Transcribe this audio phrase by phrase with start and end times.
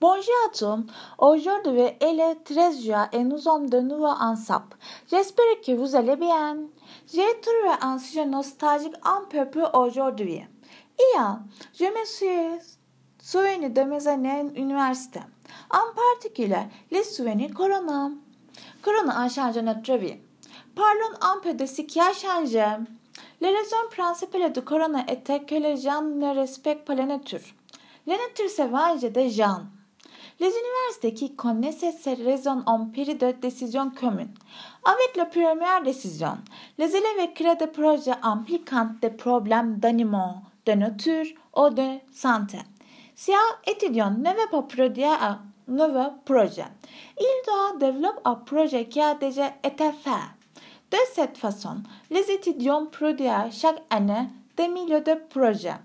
[0.00, 0.84] Bonjour
[1.18, 1.80] aujourd'hui
[2.20, 4.76] est très joie et nous sommes de nouveau ensemble.
[5.10, 6.56] J'espère que vous allez bien.
[7.12, 10.46] J'ai trouvé un sujet nostalgique un peu plus aujourd'hui.
[11.00, 11.40] Hier,
[11.74, 12.70] je me suis
[13.20, 15.18] souvenu de mes années à l'université.
[15.68, 18.12] En particulier, les souvenirs Corona.
[18.82, 20.20] Corona a changé notre vie.
[20.76, 22.64] Parlons un peu de ce qui a changé.
[23.40, 27.40] Les raisons principales de Corona étaient que les gens ne respectent pas la nature.
[28.06, 29.62] La nature venge des gens.
[30.40, 34.34] Les universités qui connaissaient ces raisons ont pris des décisions communes.
[34.84, 36.38] Avec la première décision,
[36.78, 42.58] les élèves créent des projets impliquant des problèmes d'animaux, de nature ou de santé.
[43.16, 46.66] Si un étudiant ne veut pas produire un nouveau projet,
[47.18, 50.28] il doit développer un projet qui a déjà été fait.
[50.92, 55.80] De cette façon, les étudiants produisent chaque année des milliers de projets.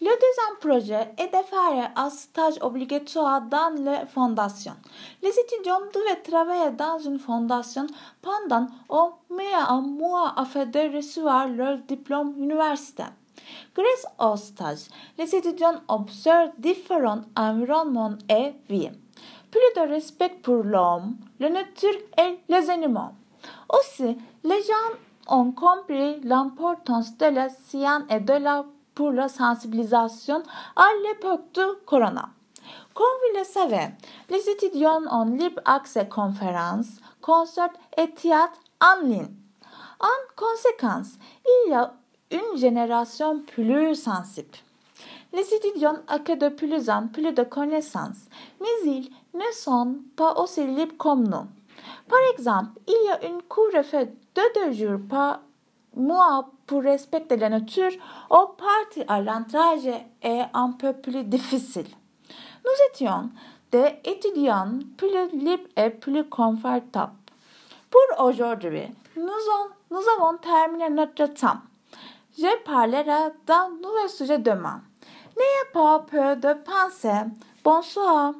[0.00, 4.76] Le deuxième projet est de faire un stage obligatoire dans les fondations.
[5.24, 7.84] Les étudiants devaient travailler dans une fondation
[8.22, 13.12] pendant au moins un mois afin de recevoir leur diplôme universitaire.
[13.74, 14.86] Grâce au stage,
[15.18, 18.90] les étudiants observent différents environnements et vie.
[19.50, 23.10] Plus de respect pour l'homme, la nature et les animaux.
[23.68, 28.64] Aussi, les gens ont compris l'importance de la science et de la
[28.98, 30.42] pour la sensibilisation
[30.74, 32.30] à l'époque du corona.
[32.94, 33.90] Comme vous le savez,
[34.28, 39.28] les étudiants ont libre accès aux conférences, concerts et théâtres en ligne.
[40.00, 41.10] En conséquence,
[41.46, 41.94] il y a
[42.32, 44.58] une génération plus sensible.
[45.32, 48.26] Les étudiants acquièrent de plus en plus de connaissances,
[48.60, 51.46] mais ils ne aussi libres comme nous.
[52.08, 55.38] Par exemple, il y a une couvre-feu de deux jours par
[55.96, 57.90] moi, pour respecter la nature,
[58.30, 61.88] au parti à l'entrée est un peu plus difficile.
[62.64, 63.30] Nous étions
[63.70, 67.12] des étudiants plus libres et plus confortables.
[67.90, 69.24] Pour aujourd'hui, nous,
[69.90, 71.58] nous avons terminé notre temps.
[72.36, 74.82] Je parlerai d'un nouveau sujet demain.
[75.36, 77.26] N'ayez pas peur de penser.
[77.64, 78.34] Bonsoir.